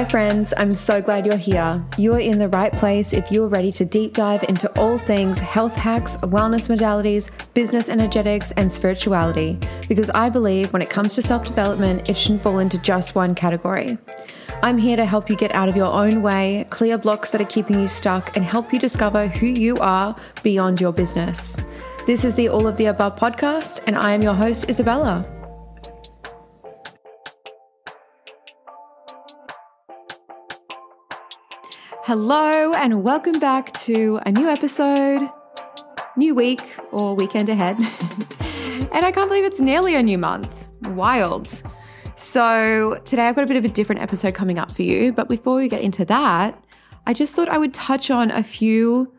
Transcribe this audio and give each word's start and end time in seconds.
Hi, 0.00 0.08
friends. 0.08 0.54
I'm 0.56 0.70
so 0.70 1.02
glad 1.02 1.26
you're 1.26 1.36
here. 1.36 1.84
You 1.98 2.14
are 2.14 2.20
in 2.20 2.38
the 2.38 2.48
right 2.48 2.72
place 2.72 3.12
if 3.12 3.30
you 3.30 3.44
are 3.44 3.48
ready 3.48 3.70
to 3.72 3.84
deep 3.84 4.14
dive 4.14 4.42
into 4.44 4.66
all 4.80 4.96
things 4.96 5.38
health 5.38 5.74
hacks, 5.74 6.16
wellness 6.22 6.74
modalities, 6.74 7.28
business 7.52 7.90
energetics, 7.90 8.50
and 8.52 8.72
spirituality. 8.72 9.58
Because 9.90 10.08
I 10.08 10.30
believe 10.30 10.72
when 10.72 10.80
it 10.80 10.88
comes 10.88 11.14
to 11.16 11.22
self 11.22 11.44
development, 11.44 12.08
it 12.08 12.16
shouldn't 12.16 12.42
fall 12.42 12.60
into 12.60 12.78
just 12.78 13.14
one 13.14 13.34
category. 13.34 13.98
I'm 14.62 14.78
here 14.78 14.96
to 14.96 15.04
help 15.04 15.28
you 15.28 15.36
get 15.36 15.54
out 15.54 15.68
of 15.68 15.76
your 15.76 15.92
own 15.92 16.22
way, 16.22 16.66
clear 16.70 16.96
blocks 16.96 17.30
that 17.32 17.42
are 17.42 17.52
keeping 17.56 17.78
you 17.78 17.86
stuck, 17.86 18.34
and 18.34 18.42
help 18.42 18.72
you 18.72 18.78
discover 18.78 19.28
who 19.28 19.48
you 19.48 19.76
are 19.80 20.16
beyond 20.42 20.80
your 20.80 20.94
business. 20.94 21.58
This 22.06 22.24
is 22.24 22.36
the 22.36 22.48
All 22.48 22.66
of 22.66 22.78
the 22.78 22.86
Above 22.86 23.16
podcast, 23.16 23.80
and 23.86 23.98
I 23.98 24.12
am 24.12 24.22
your 24.22 24.32
host, 24.32 24.66
Isabella. 24.70 25.26
Hello, 32.02 32.72
and 32.72 33.04
welcome 33.04 33.38
back 33.38 33.74
to 33.82 34.18
a 34.24 34.32
new 34.32 34.48
episode, 34.48 35.28
new 36.16 36.34
week 36.34 36.62
or 36.92 37.14
weekend 37.14 37.50
ahead. 37.50 37.76
and 38.90 39.04
I 39.04 39.12
can't 39.12 39.28
believe 39.28 39.44
it's 39.44 39.60
nearly 39.60 39.94
a 39.94 40.02
new 40.02 40.16
month. 40.16 40.70
Wild. 40.92 41.62
So, 42.16 42.98
today 43.04 43.28
I've 43.28 43.34
got 43.34 43.44
a 43.44 43.46
bit 43.46 43.58
of 43.58 43.66
a 43.66 43.68
different 43.68 44.00
episode 44.00 44.34
coming 44.34 44.58
up 44.58 44.72
for 44.72 44.80
you. 44.80 45.12
But 45.12 45.28
before 45.28 45.56
we 45.56 45.68
get 45.68 45.82
into 45.82 46.06
that, 46.06 46.64
I 47.06 47.12
just 47.12 47.34
thought 47.34 47.50
I 47.50 47.58
would 47.58 47.74
touch 47.74 48.10
on 48.10 48.30
a 48.30 48.42
few 48.42 49.12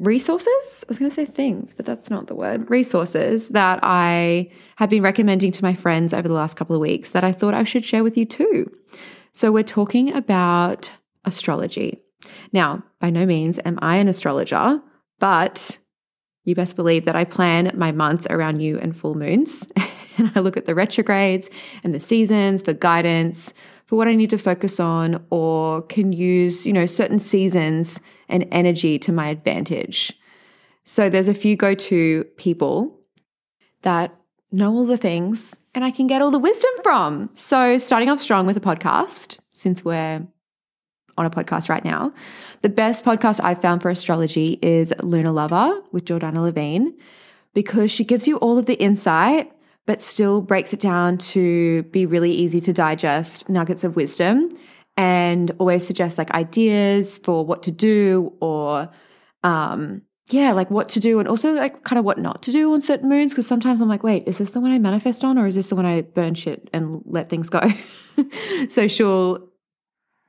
resources. 0.00 0.84
I 0.84 0.86
was 0.88 0.98
going 0.98 1.12
to 1.12 1.14
say 1.14 1.26
things, 1.26 1.74
but 1.74 1.86
that's 1.86 2.10
not 2.10 2.26
the 2.26 2.34
word. 2.34 2.68
Resources 2.70 3.50
that 3.50 3.78
I 3.84 4.50
have 4.76 4.90
been 4.90 5.02
recommending 5.02 5.52
to 5.52 5.62
my 5.62 5.74
friends 5.74 6.12
over 6.12 6.26
the 6.26 6.34
last 6.34 6.56
couple 6.56 6.74
of 6.74 6.82
weeks 6.82 7.12
that 7.12 7.22
I 7.22 7.30
thought 7.30 7.54
I 7.54 7.62
should 7.62 7.84
share 7.84 8.02
with 8.02 8.16
you 8.16 8.26
too. 8.26 8.68
So, 9.32 9.52
we're 9.52 9.62
talking 9.62 10.12
about 10.12 10.90
astrology. 11.24 12.02
Now, 12.52 12.84
by 13.00 13.10
no 13.10 13.26
means 13.26 13.58
am 13.64 13.78
I 13.82 13.96
an 13.96 14.08
astrologer, 14.08 14.80
but 15.18 15.78
you 16.44 16.54
best 16.54 16.76
believe 16.76 17.04
that 17.04 17.16
I 17.16 17.24
plan 17.24 17.72
my 17.74 17.92
months 17.92 18.26
around 18.28 18.56
new 18.56 18.78
and 18.78 18.96
full 18.96 19.14
moons. 19.14 19.68
and 20.18 20.32
I 20.34 20.40
look 20.40 20.56
at 20.56 20.64
the 20.64 20.74
retrogrades 20.74 21.48
and 21.84 21.94
the 21.94 22.00
seasons 22.00 22.62
for 22.62 22.72
guidance 22.72 23.54
for 23.86 23.96
what 23.96 24.08
I 24.08 24.14
need 24.14 24.30
to 24.30 24.38
focus 24.38 24.80
on 24.80 25.24
or 25.30 25.82
can 25.82 26.12
use, 26.12 26.66
you 26.66 26.72
know, 26.72 26.86
certain 26.86 27.18
seasons 27.18 28.00
and 28.28 28.46
energy 28.50 28.98
to 29.00 29.12
my 29.12 29.28
advantage. 29.28 30.12
So 30.84 31.08
there's 31.08 31.28
a 31.28 31.34
few 31.34 31.56
go-to 31.56 32.24
people 32.36 32.98
that 33.82 34.14
know 34.50 34.74
all 34.74 34.86
the 34.86 34.96
things 34.96 35.58
and 35.74 35.84
I 35.84 35.90
can 35.90 36.06
get 36.06 36.22
all 36.22 36.30
the 36.30 36.38
wisdom 36.38 36.70
from. 36.82 37.30
So 37.34 37.78
starting 37.78 38.10
off 38.10 38.20
strong 38.20 38.46
with 38.46 38.56
a 38.56 38.60
podcast 38.60 39.38
since 39.52 39.84
we're 39.84 40.26
on 41.22 41.26
a 41.26 41.30
podcast 41.30 41.68
right 41.68 41.84
now. 41.84 42.12
The 42.62 42.68
best 42.68 43.04
podcast 43.04 43.40
I've 43.42 43.60
found 43.60 43.82
for 43.82 43.90
astrology 43.90 44.58
is 44.62 44.92
Lunar 45.02 45.30
Lover 45.30 45.80
with 45.92 46.04
Jordana 46.04 46.38
Levine 46.38 46.94
because 47.54 47.90
she 47.90 48.04
gives 48.04 48.26
you 48.26 48.36
all 48.38 48.58
of 48.58 48.66
the 48.66 48.80
insight, 48.80 49.52
but 49.86 50.00
still 50.00 50.40
breaks 50.40 50.72
it 50.72 50.80
down 50.80 51.18
to 51.18 51.82
be 51.84 52.06
really 52.06 52.32
easy 52.32 52.60
to 52.60 52.72
digest 52.72 53.48
nuggets 53.48 53.84
of 53.84 53.96
wisdom 53.96 54.56
and 54.96 55.50
always 55.58 55.86
suggests 55.86 56.18
like 56.18 56.30
ideas 56.32 57.18
for 57.18 57.44
what 57.44 57.62
to 57.64 57.70
do 57.70 58.32
or, 58.40 58.90
um, 59.42 60.02
yeah, 60.28 60.52
like 60.52 60.70
what 60.70 60.88
to 60.90 61.00
do 61.00 61.18
and 61.18 61.28
also 61.28 61.52
like 61.52 61.84
kind 61.84 61.98
of 61.98 62.04
what 62.04 62.18
not 62.18 62.42
to 62.42 62.52
do 62.52 62.72
on 62.72 62.80
certain 62.80 63.08
moons. 63.08 63.34
Cause 63.34 63.46
sometimes 63.46 63.80
I'm 63.80 63.88
like, 63.88 64.02
wait, 64.02 64.24
is 64.26 64.38
this 64.38 64.52
the 64.52 64.60
one 64.60 64.70
I 64.70 64.78
manifest 64.78 65.24
on 65.24 65.38
or 65.38 65.46
is 65.46 65.54
this 65.54 65.68
the 65.68 65.76
one 65.76 65.86
I 65.86 66.02
burn 66.02 66.34
shit 66.34 66.70
and 66.72 67.02
let 67.04 67.28
things 67.28 67.48
go? 67.48 67.60
so 68.68 68.88
she'll 68.88 69.51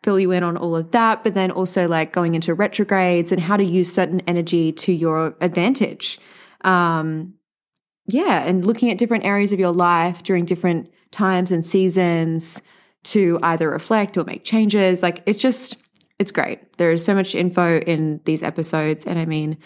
fill 0.04 0.20
you 0.20 0.32
in 0.32 0.44
on 0.44 0.58
all 0.58 0.76
of 0.76 0.92
that, 0.92 1.24
but 1.24 1.34
then 1.34 1.50
also 1.50 1.88
like 1.88 2.12
going 2.12 2.36
into 2.36 2.54
retrogrades 2.54 3.32
and 3.32 3.42
how 3.42 3.58
to 3.58 3.64
use 3.64 3.92
certain 3.92 4.20
energy 4.28 4.72
to 4.74 4.92
your 4.92 5.36
advantage. 5.42 6.20
Um, 6.62 7.34
yeah, 8.06 8.44
and 8.44 8.66
looking 8.66 8.92
at 8.92 8.98
different 8.98 9.26
areas 9.26 9.54
of 9.54 9.60
your 9.60 9.72
life 9.72 10.24
during 10.24 10.46
different 10.46 10.92
times 11.12 11.52
and 11.52 11.66
seasons 11.66 12.62
to 13.04 13.40
either 13.44 13.70
reflect 13.70 14.18
or 14.18 14.26
make 14.26 14.44
changes. 14.44 15.02
Like 15.02 15.24
it's 15.26 15.40
just, 15.40 15.78
it's 16.20 16.32
great. 16.32 16.78
There's 16.78 17.04
so 17.04 17.16
much 17.16 17.34
info 17.34 17.80
in 17.80 18.20
these 18.26 18.44
episodes. 18.44 19.06
And 19.06 19.18
I 19.18 19.26
mean, 19.26 19.58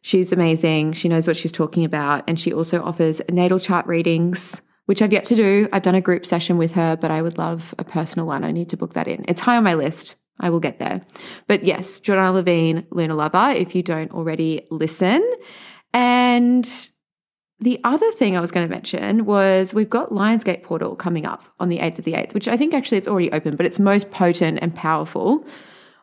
she's 0.00 0.32
amazing. 0.32 0.94
She 0.94 1.08
knows 1.08 1.26
what 1.26 1.36
she's 1.36 1.52
talking 1.52 1.84
about. 1.84 2.24
And 2.26 2.40
she 2.40 2.52
also 2.52 2.82
offers 2.82 3.20
natal 3.30 3.58
chart 3.58 3.86
readings 3.86 4.62
which 4.86 5.02
I've 5.02 5.12
yet 5.12 5.24
to 5.24 5.36
do. 5.36 5.68
I've 5.72 5.82
done 5.82 5.94
a 5.94 6.00
group 6.00 6.24
session 6.24 6.56
with 6.56 6.74
her, 6.74 6.96
but 6.96 7.10
I 7.10 7.22
would 7.22 7.38
love 7.38 7.74
a 7.78 7.84
personal 7.84 8.26
one. 8.26 8.44
I 8.44 8.52
need 8.52 8.70
to 8.70 8.76
book 8.76 8.94
that 8.94 9.06
in. 9.06 9.24
It's 9.28 9.40
high 9.40 9.56
on 9.56 9.64
my 9.64 9.74
list. 9.74 10.16
I 10.40 10.50
will 10.50 10.60
get 10.60 10.78
there. 10.78 11.02
But 11.46 11.64
yes, 11.64 12.00
Jordana 12.00 12.34
Levine, 12.34 12.86
Lunar 12.90 13.14
Lover, 13.14 13.52
if 13.56 13.74
you 13.74 13.82
don't 13.82 14.12
already 14.12 14.66
listen. 14.70 15.26
And 15.92 16.90
the 17.58 17.80
other 17.84 18.10
thing 18.12 18.36
I 18.36 18.40
was 18.40 18.50
going 18.50 18.66
to 18.66 18.70
mention 18.70 19.24
was 19.24 19.72
we've 19.72 19.88
got 19.88 20.10
Lionsgate 20.10 20.62
Portal 20.62 20.94
coming 20.94 21.24
up 21.24 21.42
on 21.58 21.70
the 21.70 21.78
8th 21.78 22.00
of 22.00 22.04
the 22.04 22.12
8th, 22.12 22.34
which 22.34 22.48
I 22.48 22.56
think 22.56 22.74
actually 22.74 22.98
it's 22.98 23.08
already 23.08 23.32
open, 23.32 23.56
but 23.56 23.64
it's 23.64 23.78
most 23.78 24.10
potent 24.10 24.58
and 24.60 24.74
powerful 24.74 25.46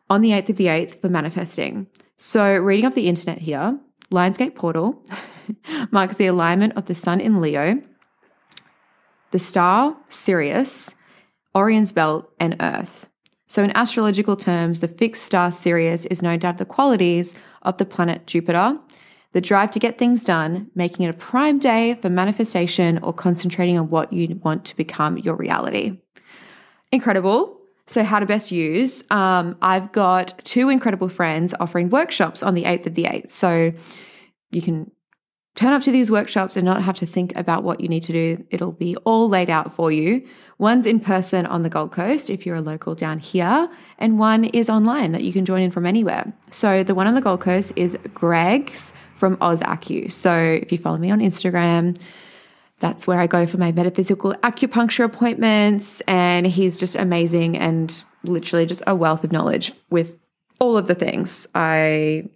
on 0.10 0.22
the 0.22 0.32
8th 0.32 0.50
of 0.50 0.58
the 0.58 0.66
8th 0.66 1.00
for 1.02 1.10
manifesting. 1.10 1.88
So, 2.18 2.58
reading 2.58 2.86
off 2.86 2.96
the 2.96 3.08
internet 3.08 3.38
here, 3.38 3.78
Lionsgate 4.12 4.56
Portal 4.56 5.06
marks 5.92 6.18
the 6.18 6.28
alignment 6.28 6.74
of 6.76 6.86
the 6.86 6.96
sun 6.96 7.20
in 7.20 7.40
Leo 7.40 7.82
the 9.34 9.40
star 9.40 9.98
Sirius, 10.10 10.96
Orion's 11.56 11.92
belt, 11.92 12.32
and 12.40 12.56
Earth. 12.62 13.10
So, 13.48 13.64
in 13.64 13.76
astrological 13.76 14.38
terms, 14.38 14.80
the 14.80 14.88
fixed 14.88 15.24
star 15.24 15.52
Sirius 15.52 16.06
is 16.06 16.22
known 16.22 16.40
to 16.40 16.48
have 16.48 16.60
the 16.60 16.66
qualities 16.66 17.34
of 17.64 17.78
the 17.78 17.86
planet 17.86 18.28
Jupiter, 18.28 18.78
the 19.34 19.42
drive 19.42 19.72
to 19.72 19.80
get 19.80 19.98
things 19.98 20.24
done, 20.24 20.70
making 20.76 21.06
it 21.06 21.10
a 21.10 21.18
prime 21.18 21.58
day 21.58 21.96
for 21.96 22.10
manifestation 22.10 23.00
or 23.00 23.12
concentrating 23.12 23.78
on 23.78 23.90
what 23.90 24.14
you 24.14 24.40
want 24.44 24.66
to 24.66 24.78
become 24.78 25.18
your 25.18 25.36
reality. 25.36 26.00
Incredible. 26.92 27.60
So, 27.88 28.04
how 28.04 28.20
to 28.20 28.28
best 28.28 28.52
use? 28.52 29.04
Um, 29.10 29.58
I've 29.64 29.92
got 29.92 30.38
two 30.46 30.70
incredible 30.70 31.10
friends 31.10 31.56
offering 31.60 31.90
workshops 31.90 32.44
on 32.44 32.54
the 32.54 32.66
8th 32.66 32.86
of 32.86 32.94
the 32.94 33.06
8th. 33.06 33.32
So, 33.32 33.72
you 34.52 34.62
can 34.62 34.92
turn 35.56 35.72
up 35.72 35.84
to 35.84 35.92
these 35.92 36.10
workshops 36.10 36.58
and 36.58 36.66
not 36.66 36.82
have 36.82 36.98
to 36.98 37.06
think 37.06 37.36
about 37.36 37.64
what 37.64 37.80
you 37.80 37.88
need 37.88 38.04
to 38.04 38.14
do. 38.14 38.44
It'll 38.50 38.72
be 38.72 38.96
all 38.98 39.30
laid 39.30 39.50
out 39.50 39.74
for 39.74 39.92
you. 39.92 40.26
One's 40.58 40.86
in 40.86 41.00
person 41.00 41.46
on 41.46 41.64
the 41.64 41.70
Gold 41.70 41.92
Coast 41.92 42.30
if 42.30 42.46
you're 42.46 42.56
a 42.56 42.62
local 42.62 42.96
down 42.96 43.20
here, 43.20 43.70
and 43.98 44.18
one 44.18 44.46
is 44.46 44.70
online 44.70 45.12
that 45.12 45.24
you 45.24 45.34
can 45.34 45.46
join 45.46 45.62
in 45.62 45.72
from 45.72 45.86
anywhere. 45.86 46.32
So 46.52 46.84
the 46.84 46.96
one 46.96 47.08
on 47.08 47.16
the 47.16 47.22
Gold 47.22 47.42
Coast 47.42 47.74
is 47.76 47.98
Greg's 48.14 48.94
from 49.16 49.38
Aus 49.42 49.62
Acu. 49.62 50.12
So 50.12 50.60
if 50.62 50.72
you 50.72 50.78
follow 50.78 50.98
me 50.98 51.12
on 51.12 51.20
Instagram, 51.20 51.98
that's 52.80 53.08
where 53.08 53.20
I 53.20 53.28
go 53.28 53.46
for 53.48 53.58
my 53.58 53.72
metaphysical 53.72 54.34
acupuncture 54.44 55.06
appointments. 55.06 56.02
And 56.02 56.46
he's 56.46 56.78
just 56.78 56.96
amazing 56.96 57.58
and 57.58 58.04
literally 58.24 58.66
just 58.66 58.84
a 58.86 58.96
wealth 58.96 59.24
of 59.24 59.32
knowledge 59.32 59.72
with 59.90 60.16
all 60.60 60.78
of 60.78 60.88
the 60.88 60.96
things. 60.96 61.48
I 61.56 62.30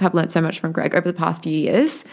have 0.00 0.14
learned 0.14 0.32
so 0.32 0.40
much 0.40 0.58
from 0.60 0.72
Greg 0.72 0.94
over 0.94 1.10
the 1.10 1.16
past 1.16 1.42
few 1.42 1.56
years. 1.56 2.04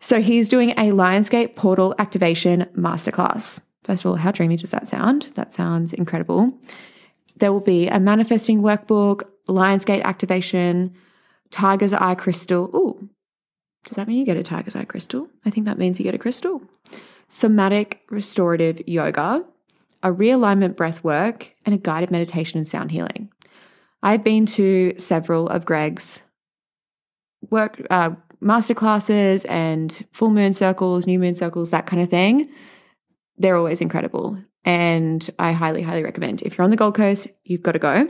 So 0.00 0.20
he's 0.20 0.48
doing 0.48 0.70
a 0.70 0.90
Lionsgate 0.90 1.56
portal 1.56 1.94
activation 1.98 2.66
masterclass. 2.76 3.60
First 3.84 4.04
of 4.04 4.10
all, 4.10 4.16
how 4.16 4.30
dreamy 4.30 4.56
does 4.56 4.70
that 4.70 4.88
sound? 4.88 5.30
That 5.34 5.52
sounds 5.52 5.92
incredible. 5.92 6.52
There 7.36 7.52
will 7.52 7.60
be 7.60 7.88
a 7.88 8.00
manifesting 8.00 8.62
workbook, 8.62 9.22
Lionsgate 9.48 10.02
activation, 10.02 10.94
Tiger's 11.50 11.92
Eye 11.92 12.14
crystal. 12.14 12.70
Ooh, 12.74 13.08
does 13.84 13.96
that 13.96 14.08
mean 14.08 14.18
you 14.18 14.24
get 14.24 14.36
a 14.36 14.42
Tiger's 14.42 14.74
Eye 14.74 14.84
crystal? 14.84 15.28
I 15.44 15.50
think 15.50 15.66
that 15.66 15.78
means 15.78 15.98
you 15.98 16.04
get 16.04 16.14
a 16.14 16.18
crystal. 16.18 16.60
Somatic 17.28 18.02
restorative 18.10 18.86
yoga, 18.88 19.44
a 20.02 20.12
realignment 20.12 20.76
breath 20.76 21.04
work, 21.04 21.52
and 21.64 21.74
a 21.74 21.78
guided 21.78 22.10
meditation 22.10 22.58
and 22.58 22.68
sound 22.68 22.90
healing. 22.90 23.30
I've 24.02 24.24
been 24.24 24.46
to 24.46 24.94
several 24.98 25.48
of 25.48 25.64
Greg's 25.64 26.20
work 27.50 27.80
uh, 27.90 28.10
masterclasses 28.42 29.46
and 29.48 30.04
full 30.12 30.30
moon 30.30 30.52
circles, 30.52 31.06
new 31.06 31.18
moon 31.18 31.34
circles, 31.34 31.70
that 31.70 31.86
kind 31.86 32.02
of 32.02 32.08
thing, 32.08 32.50
they're 33.38 33.56
always 33.56 33.80
incredible. 33.80 34.38
And 34.64 35.28
I 35.38 35.52
highly, 35.52 35.82
highly 35.82 36.02
recommend. 36.02 36.42
If 36.42 36.56
you're 36.56 36.64
on 36.64 36.70
the 36.70 36.76
Gold 36.76 36.94
Coast, 36.94 37.28
you've 37.44 37.62
got 37.62 37.72
to 37.72 37.78
go. 37.78 38.08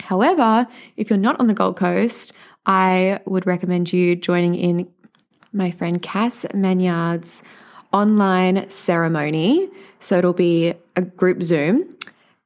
However, 0.00 0.66
if 0.96 1.10
you're 1.10 1.18
not 1.18 1.38
on 1.40 1.46
the 1.46 1.54
Gold 1.54 1.76
Coast, 1.76 2.32
I 2.66 3.20
would 3.26 3.46
recommend 3.46 3.92
you 3.92 4.16
joining 4.16 4.54
in 4.54 4.88
my 5.52 5.70
friend 5.70 6.00
Cass 6.02 6.44
Maynard's 6.54 7.42
online 7.92 8.68
ceremony. 8.70 9.68
So 10.00 10.18
it'll 10.18 10.32
be 10.32 10.74
a 10.94 11.02
group 11.02 11.42
Zoom 11.42 11.88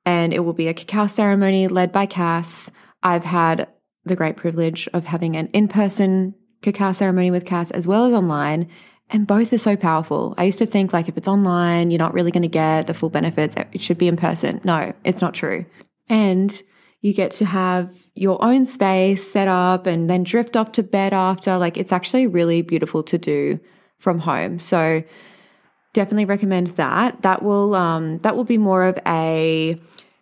and 0.05 0.33
it 0.33 0.41
will 0.41 0.53
be 0.53 0.69
a 0.69 0.75
cacao 0.75 1.07
ceremony 1.07 1.69
led 1.69 1.93
by 1.93 2.07
Cass. 2.07 2.71
I've 3.03 3.25
had 3.25 3.69
the 4.05 4.17
great 4.17 4.37
privilege 4.37 4.89
of 4.93 5.05
having 5.05 5.37
an 5.37 5.49
in 5.49 5.69
person 5.69 6.35
cacao 6.63 6.93
ceremony 6.93 7.31
with 7.31 7.45
Cass 7.45 7.71
as 7.71 7.87
well 7.87 8.07
as 8.07 8.13
online. 8.13 8.69
And 9.11 9.27
both 9.27 9.53
are 9.53 9.59
so 9.59 9.77
powerful. 9.77 10.35
I 10.39 10.45
used 10.45 10.59
to 10.59 10.67
think 10.67 10.93
like 10.93 11.09
if 11.09 11.19
it's 11.19 11.29
online, 11.29 11.91
you're 11.91 11.99
not 11.99 12.15
really 12.15 12.31
going 12.31 12.45
to 12.45 12.49
get 12.49 12.87
the 12.87 12.95
full 12.95 13.11
benefits. 13.11 13.55
It 13.73 13.83
should 13.83 13.99
be 13.99 14.09
in 14.09 14.17
person. 14.17 14.61
No, 14.65 14.95
it's 15.05 15.21
not 15.21 15.35
true. 15.35 15.67
And 16.09 16.63
you 17.03 17.13
get 17.13 17.33
to 17.33 17.45
have 17.45 17.95
your 18.15 18.43
own 18.43 18.65
space 18.65 19.31
set 19.31 19.49
up 19.49 19.87
and 19.87 20.09
then 20.09 20.23
drift 20.23 20.57
off 20.57 20.73
to 20.73 20.83
bed 20.83 21.13
after. 21.13 21.59
Like 21.59 21.77
it's 21.77 21.93
actually 21.93 22.27
really 22.27 22.63
beautiful 22.63 23.03
to 23.03 23.19
do 23.19 23.61
from 23.99 24.21
home. 24.21 24.59
So 24.59 25.03
definitely 25.93 26.25
recommend 26.25 26.69
that. 26.69 27.23
That 27.23 27.43
will 27.43 27.75
um, 27.75 28.19
that 28.19 28.37
will 28.37 28.45
be 28.45 28.59
more 28.59 28.85
of 28.85 28.99
a 29.07 29.79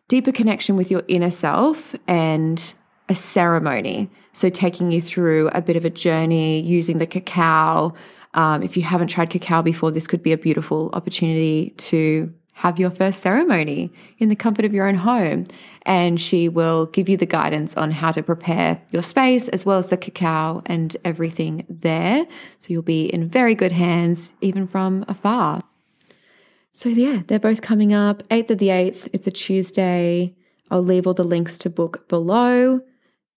deeper 0.08 0.32
connection 0.32 0.76
with 0.76 0.90
your 0.90 1.02
inner 1.06 1.30
self 1.30 1.94
and 2.08 2.74
a 3.10 3.14
ceremony. 3.14 4.08
So 4.32 4.48
taking 4.48 4.90
you 4.90 5.02
through 5.02 5.48
a 5.48 5.60
bit 5.60 5.76
of 5.76 5.84
a 5.84 5.90
journey 5.90 6.60
using 6.60 6.96
the 6.96 7.06
cacao 7.06 7.94
um, 8.34 8.62
if 8.62 8.76
you 8.76 8.82
haven't 8.82 9.08
tried 9.08 9.30
cacao 9.30 9.62
before, 9.62 9.90
this 9.90 10.06
could 10.06 10.22
be 10.22 10.32
a 10.32 10.38
beautiful 10.38 10.90
opportunity 10.92 11.70
to 11.78 12.32
have 12.52 12.78
your 12.78 12.90
first 12.90 13.22
ceremony 13.22 13.90
in 14.18 14.28
the 14.28 14.36
comfort 14.36 14.64
of 14.64 14.72
your 14.72 14.86
own 14.86 14.94
home. 14.94 15.46
And 15.82 16.20
she 16.20 16.48
will 16.48 16.86
give 16.86 17.08
you 17.08 17.16
the 17.16 17.26
guidance 17.26 17.76
on 17.76 17.90
how 17.90 18.12
to 18.12 18.22
prepare 18.22 18.80
your 18.90 19.02
space 19.02 19.48
as 19.48 19.64
well 19.64 19.78
as 19.78 19.88
the 19.88 19.96
cacao 19.96 20.62
and 20.66 20.96
everything 21.04 21.64
there. 21.68 22.26
So 22.58 22.66
you'll 22.68 22.82
be 22.82 23.06
in 23.06 23.26
very 23.28 23.54
good 23.54 23.72
hands, 23.72 24.34
even 24.42 24.68
from 24.68 25.04
afar. 25.08 25.62
So, 26.72 26.88
yeah, 26.88 27.22
they're 27.26 27.40
both 27.40 27.62
coming 27.62 27.92
up 27.92 28.22
8th 28.28 28.50
of 28.50 28.58
the 28.58 28.68
8th. 28.68 29.08
It's 29.12 29.26
a 29.26 29.30
Tuesday. 29.30 30.34
I'll 30.70 30.82
leave 30.82 31.06
all 31.06 31.14
the 31.14 31.24
links 31.24 31.58
to 31.58 31.70
book 31.70 32.06
below. 32.08 32.80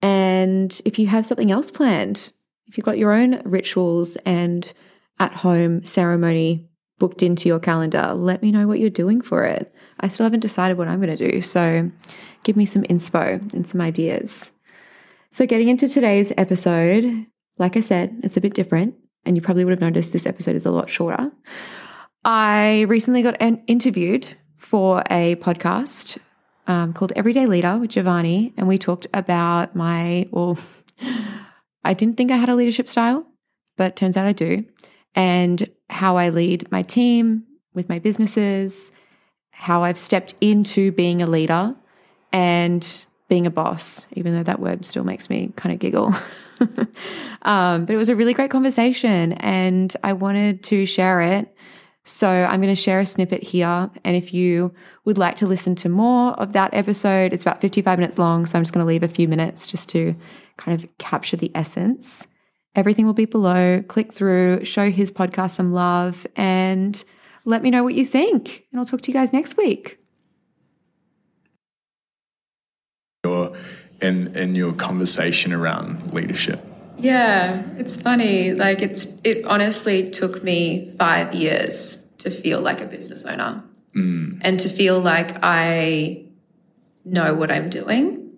And 0.04 0.80
if 0.84 1.00
you 1.00 1.08
have 1.08 1.26
something 1.26 1.50
else 1.50 1.72
planned, 1.72 2.34
if 2.68 2.78
you've 2.78 2.86
got 2.86 2.98
your 2.98 3.14
own 3.14 3.42
rituals 3.46 4.18
and 4.26 4.72
at 5.18 5.34
home 5.34 5.86
ceremony 5.86 6.68
booked 7.00 7.24
into 7.24 7.48
your 7.48 7.60
calendar, 7.60 8.14
let 8.14 8.42
me 8.42 8.52
know 8.52 8.68
what 8.68 8.80
you're 8.80 8.90
doing 8.90 9.22
for 9.22 9.46
it. 9.46 9.74
I 10.02 10.10
still 10.10 10.26
haven't 10.26 10.42
decided 10.42 10.78
what 10.78 10.90
I'm 10.90 11.02
going 11.02 11.16
to 11.16 11.32
do. 11.32 11.42
So 11.42 11.90
give 12.44 12.58
me 12.58 12.66
some 12.66 12.84
inspo 12.84 13.54
and 13.54 13.66
some 13.66 13.80
ideas. 13.80 14.52
So, 15.32 15.48
getting 15.48 15.70
into 15.70 15.88
today's 15.88 16.32
episode, 16.38 17.26
like 17.58 17.76
I 17.76 17.80
said, 17.80 18.20
it's 18.22 18.38
a 18.38 18.42
bit 18.42 18.54
different. 18.54 18.94
And 19.26 19.36
you 19.36 19.42
probably 19.42 19.66
would 19.66 19.72
have 19.72 19.80
noticed 19.82 20.14
this 20.14 20.28
episode 20.28 20.56
is 20.56 20.66
a 20.66 20.72
lot 20.72 20.92
shorter. 20.92 21.32
I 22.24 22.82
recently 22.82 23.24
got 23.24 23.42
interviewed 23.42 24.28
for 24.58 25.02
a 25.10 25.36
podcast 25.38 26.20
um, 26.68 26.94
called 26.94 27.14
Everyday 27.16 27.46
Leader 27.46 27.78
with 27.78 27.92
Giovanni, 27.92 28.54
and 28.58 28.68
we 28.68 28.78
talked 28.78 29.08
about 29.14 29.76
my, 29.76 30.28
well, 30.32 30.58
I 31.84 31.94
didn't 31.94 32.18
think 32.18 32.32
I 32.32 32.38
had 32.38 32.50
a 32.50 32.56
leadership 32.56 32.88
style, 32.88 33.26
but 33.78 33.96
turns 33.96 34.18
out 34.18 34.26
I 34.26 34.34
do. 34.34 34.66
And 35.16 35.70
how 35.90 36.18
I 36.18 36.30
lead 36.30 36.72
my 36.72 36.82
team 36.82 37.44
with 37.74 37.90
my 37.90 38.00
businesses, 38.00 38.92
how 39.52 39.84
I've 39.84 39.98
stepped 39.98 40.36
into 40.42 40.92
being 40.92 41.22
a 41.22 41.28
leader 41.28 41.76
and 42.32 43.04
being 43.30 43.46
a 43.46 43.52
boss, 43.52 44.08
even 44.14 44.36
though 44.36 44.44
that 44.44 44.60
word 44.60 44.86
still 44.86 45.04
makes 45.04 45.30
me 45.30 45.52
kind 45.56 45.74
of 45.74 45.80
giggle. 45.80 46.14
um, 47.44 47.86
but 47.86 47.90
it 47.90 47.98
was 47.98 48.10
a 48.10 48.16
really 48.16 48.34
great 48.34 48.52
conversation 48.52 49.34
and 49.34 49.96
I 50.04 50.14
wanted 50.14 50.64
to 50.64 50.86
share 50.86 51.22
it. 51.22 51.56
So 52.06 52.28
I'm 52.28 52.62
going 52.62 52.74
to 52.74 52.82
share 52.82 53.00
a 53.00 53.06
snippet 53.06 53.44
here. 53.44 53.90
And 54.04 54.16
if 54.16 54.34
you 54.34 54.74
would 55.06 55.18
like 55.18 55.38
to 55.38 55.48
listen 55.48 55.74
to 55.76 55.90
more 55.90 56.34
of 56.34 56.54
that 56.54 56.74
episode, 56.74 57.32
it's 57.34 57.44
about 57.44 57.62
55 57.62 57.98
minutes 57.98 58.18
long. 58.18 58.46
So 58.46 58.58
I'm 58.58 58.64
just 58.64 58.74
going 58.74 58.84
to 58.84 58.88
leave 58.88 59.04
a 59.04 59.08
few 59.08 59.28
minutes 59.28 59.68
just 59.68 59.88
to 59.90 60.16
kind 60.58 60.78
of 60.78 60.90
capture 60.98 61.38
the 61.38 61.52
essence. 61.56 62.28
Everything 62.76 63.06
will 63.06 63.14
be 63.14 63.26
below. 63.26 63.82
Click 63.88 64.14
through, 64.14 64.66
show 64.66 64.90
his 64.90 65.12
podcast 65.12 65.52
some 65.52 65.72
love, 65.72 66.28
and 66.36 67.04
let 67.46 67.62
me 67.62 67.70
know 67.70 67.84
what 67.84 67.94
you 67.94 68.06
think. 68.06 68.66
And 68.72 68.80
I'll 68.80 68.86
talk 68.86 69.02
to 69.02 69.12
you 69.12 69.14
guys 69.14 69.32
next 69.32 69.56
week. 69.56 70.00
Your 73.24 73.56
in 74.02 74.36
in 74.36 74.56
your 74.56 74.74
conversation 74.74 75.54
around 75.54 76.14
leadership. 76.14 76.73
Yeah, 77.04 77.64
it's 77.78 78.02
funny. 78.02 78.54
Like 78.54 78.82
it's 78.82 79.20
it 79.26 79.46
honestly 79.46 80.10
took 80.10 80.42
me 80.42 80.90
five 80.98 81.36
years 81.36 82.08
to 82.20 82.30
feel 82.30 82.62
like 82.62 82.80
a 82.80 82.88
business 82.88 83.26
owner 83.26 83.60
mm. 83.94 84.40
and 84.40 84.58
to 84.62 84.70
feel 84.70 85.02
like 85.02 85.36
I 85.44 86.24
know 87.04 87.34
what 87.34 87.52
I'm 87.52 87.70
doing 87.70 88.32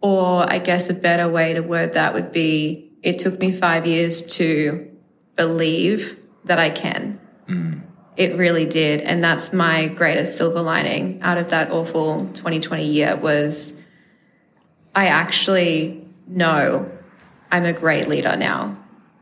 or 0.00 0.48
I 0.48 0.58
guess 0.58 0.88
a 0.88 0.94
better 0.94 1.28
way 1.28 1.54
to 1.54 1.60
word 1.60 1.94
that 1.94 2.14
would 2.14 2.30
be 2.30 2.92
it 3.02 3.18
took 3.18 3.40
me 3.40 3.50
five 3.50 3.84
years 3.84 4.22
to 4.36 4.88
believe 5.34 6.20
that 6.44 6.60
I 6.60 6.70
can. 6.70 7.18
Mm. 7.48 7.82
It 8.16 8.36
really 8.36 8.66
did. 8.66 9.00
And 9.00 9.24
that's 9.24 9.52
my 9.52 9.88
greatest 9.88 10.36
silver 10.36 10.62
lining 10.62 11.20
out 11.22 11.38
of 11.38 11.50
that 11.50 11.72
awful 11.72 12.20
2020 12.20 12.84
year 12.84 13.16
was 13.16 13.82
I 14.94 15.08
actually 15.08 16.06
know 16.28 16.92
I'm 17.50 17.64
a 17.64 17.72
great 17.72 18.08
leader 18.08 18.36
now. 18.36 18.76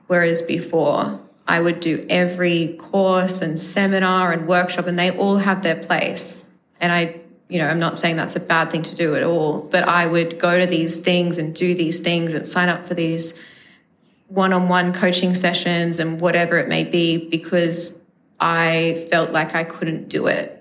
Whereas 0.06 0.42
before, 0.42 1.20
I 1.46 1.60
would 1.60 1.80
do 1.80 2.04
every 2.08 2.76
course 2.78 3.42
and 3.42 3.58
seminar 3.58 4.32
and 4.32 4.48
workshop, 4.48 4.86
and 4.86 4.98
they 4.98 5.10
all 5.10 5.36
have 5.38 5.62
their 5.62 5.76
place. 5.76 6.48
And 6.80 6.92
I 6.92 7.20
you 7.48 7.60
know, 7.60 7.68
I'm 7.68 7.78
not 7.78 7.96
saying 7.96 8.16
that's 8.16 8.36
a 8.36 8.40
bad 8.40 8.70
thing 8.70 8.82
to 8.82 8.94
do 8.94 9.14
at 9.14 9.22
all, 9.22 9.68
but 9.68 9.84
I 9.84 10.06
would 10.06 10.38
go 10.38 10.58
to 10.58 10.66
these 10.66 10.96
things 10.96 11.38
and 11.38 11.54
do 11.54 11.74
these 11.74 12.00
things 12.00 12.34
and 12.34 12.46
sign 12.46 12.68
up 12.68 12.88
for 12.88 12.94
these 12.94 13.40
one 14.28 14.52
on 14.52 14.68
one 14.68 14.92
coaching 14.92 15.34
sessions 15.34 16.00
and 16.00 16.20
whatever 16.20 16.58
it 16.58 16.68
may 16.68 16.82
be 16.82 17.16
because 17.28 17.98
I 18.40 19.06
felt 19.10 19.30
like 19.30 19.54
I 19.54 19.62
couldn't 19.62 20.08
do 20.08 20.26
it. 20.26 20.52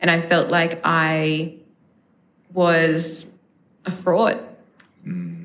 And 0.00 0.10
I 0.10 0.22
felt 0.22 0.50
like 0.50 0.80
I 0.82 1.56
was 2.54 3.30
a 3.84 3.90
fraud. 3.90 4.42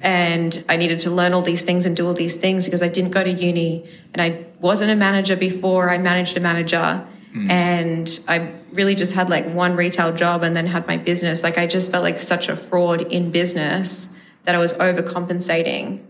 And 0.01 0.63
I 0.69 0.77
needed 0.77 0.99
to 1.01 1.11
learn 1.11 1.33
all 1.33 1.41
these 1.41 1.63
things 1.63 1.85
and 1.85 1.95
do 1.95 2.07
all 2.07 2.13
these 2.13 2.35
things 2.35 2.65
because 2.65 2.83
I 2.83 2.87
didn't 2.87 3.11
go 3.11 3.23
to 3.23 3.31
uni 3.31 3.87
and 4.13 4.21
I 4.21 4.45
wasn't 4.59 4.91
a 4.91 4.95
manager 4.95 5.35
before 5.35 5.89
I 5.89 5.97
managed 5.97 6.37
a 6.37 6.39
manager. 6.39 7.05
Mm. 7.33 7.49
And 7.49 8.19
I 8.27 8.51
really 8.71 8.95
just 8.95 9.13
had 9.13 9.29
like 9.29 9.47
one 9.47 9.75
retail 9.75 10.13
job 10.13 10.43
and 10.43 10.55
then 10.55 10.67
had 10.67 10.87
my 10.87 10.97
business. 10.97 11.43
Like 11.43 11.57
I 11.57 11.67
just 11.67 11.91
felt 11.91 12.03
like 12.03 12.19
such 12.19 12.49
a 12.49 12.55
fraud 12.55 13.11
in 13.11 13.31
business 13.31 14.15
that 14.43 14.55
I 14.55 14.59
was 14.59 14.73
overcompensating 14.73 16.03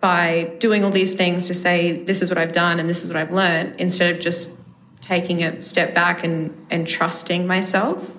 by 0.00 0.54
doing 0.58 0.84
all 0.84 0.90
these 0.90 1.14
things 1.14 1.46
to 1.48 1.54
say, 1.54 2.04
this 2.04 2.22
is 2.22 2.28
what 2.28 2.38
I've 2.38 2.52
done 2.52 2.78
and 2.80 2.88
this 2.88 3.04
is 3.04 3.08
what 3.08 3.16
I've 3.16 3.32
learned, 3.32 3.80
instead 3.80 4.14
of 4.14 4.20
just 4.20 4.56
taking 5.00 5.42
a 5.42 5.60
step 5.62 5.94
back 5.94 6.24
and, 6.24 6.66
and 6.70 6.86
trusting 6.86 7.46
myself. 7.46 8.18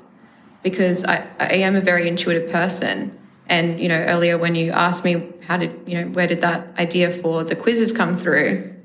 Because 0.63 1.05
I, 1.05 1.25
I 1.39 1.53
am 1.55 1.75
a 1.75 1.81
very 1.81 2.07
intuitive 2.07 2.51
person. 2.51 3.16
And, 3.49 3.79
you 3.79 3.87
know, 3.87 3.99
earlier 3.99 4.37
when 4.37 4.55
you 4.55 4.71
asked 4.71 5.05
me, 5.05 5.29
how 5.45 5.57
did, 5.57 5.79
you 5.85 6.01
know, 6.01 6.07
where 6.09 6.27
did 6.27 6.41
that 6.41 6.67
idea 6.77 7.09
for 7.09 7.43
the 7.43 7.55
quizzes 7.55 7.93
come 7.93 8.13
through? 8.13 8.75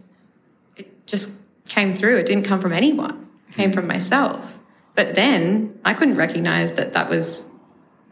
It 0.77 1.07
just 1.07 1.37
came 1.67 1.91
through. 1.91 2.19
It 2.19 2.27
didn't 2.27 2.45
come 2.45 2.61
from 2.61 2.73
anyone, 2.73 3.29
it 3.49 3.57
came 3.57 3.73
from 3.73 3.87
myself. 3.87 4.59
But 4.95 5.15
then 5.15 5.79
I 5.85 5.95
couldn't 5.95 6.17
recognize 6.17 6.75
that 6.75 6.93
that 6.93 7.09
was 7.09 7.49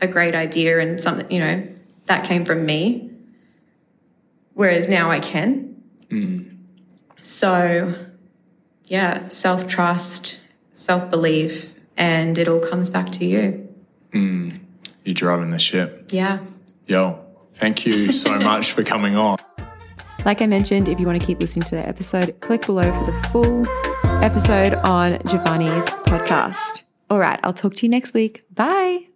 a 0.01 0.07
great 0.07 0.35
idea 0.35 0.81
and 0.81 1.01
something, 1.01 1.31
you 1.31 1.41
know, 1.41 1.69
that 2.07 2.25
came 2.25 2.45
from 2.45 2.65
me. 2.67 3.11
Whereas 4.55 4.89
now 4.89 5.11
I 5.11 5.21
can. 5.21 5.83
Mm. 6.09 6.57
So, 7.21 7.95
yeah, 8.87 9.29
self 9.29 9.69
trust, 9.69 10.41
self 10.75 11.11
belief, 11.11 11.75
and 11.97 12.37
it 12.39 12.49
all 12.49 12.61
comes 12.61 12.91
back 12.91 13.11
to 13.13 13.25
you. 13.25 13.69
Mm. 14.13 14.59
You're 15.05 15.15
driving 15.15 15.51
the 15.51 15.59
ship. 15.59 16.09
Yeah. 16.11 16.39
Yo, 16.87 17.19
thank 17.55 17.87
you 17.87 18.13
so 18.13 18.39
much 18.39 18.73
for 18.73 18.83
coming 18.85 19.17
on. 19.17 19.39
Like 20.25 20.43
I 20.43 20.47
mentioned, 20.47 20.89
if 20.89 21.01
you 21.01 21.07
want 21.07 21.21
to 21.21 21.27
keep 21.27 21.41
listening 21.41 21.65
to 21.65 21.77
the 21.77 21.89
episode, 21.89 22.39
click 22.41 22.67
below 22.67 22.93
for 22.93 23.11
the 23.11 23.29
full 23.29 23.67
episode 24.23 24.75
on 24.75 25.19
Giovanni's 25.27 25.87
podcast. 26.05 26.83
All 27.09 27.19
right, 27.19 27.41
I'll 27.43 27.55
talk 27.55 27.75
to 27.77 27.87
you 27.87 27.91
next 27.91 28.13
week. 28.15 28.45
Bye. 28.55 29.10